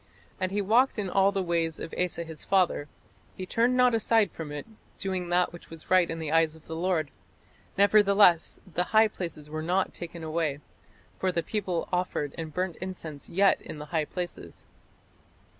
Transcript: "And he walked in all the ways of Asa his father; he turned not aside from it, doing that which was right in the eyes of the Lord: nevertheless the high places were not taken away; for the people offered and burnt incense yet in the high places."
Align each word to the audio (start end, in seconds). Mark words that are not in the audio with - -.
"And 0.39 0.51
he 0.51 0.63
walked 0.63 0.97
in 0.97 1.11
all 1.11 1.31
the 1.31 1.43
ways 1.43 1.79
of 1.79 1.93
Asa 1.95 2.23
his 2.23 2.43
father; 2.43 2.87
he 3.37 3.45
turned 3.45 3.77
not 3.77 3.93
aside 3.93 4.31
from 4.31 4.51
it, 4.51 4.65
doing 4.97 5.29
that 5.29 5.53
which 5.53 5.69
was 5.69 5.91
right 5.91 6.09
in 6.09 6.17
the 6.17 6.31
eyes 6.31 6.55
of 6.55 6.65
the 6.65 6.75
Lord: 6.75 7.11
nevertheless 7.77 8.59
the 8.65 8.85
high 8.97 9.07
places 9.07 9.47
were 9.47 9.61
not 9.61 9.93
taken 9.93 10.23
away; 10.23 10.57
for 11.19 11.31
the 11.31 11.43
people 11.43 11.87
offered 11.93 12.33
and 12.35 12.51
burnt 12.51 12.77
incense 12.77 13.29
yet 13.29 13.61
in 13.61 13.77
the 13.77 13.85
high 13.93 14.05
places." 14.05 14.65